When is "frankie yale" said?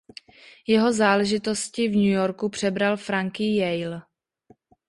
2.97-4.01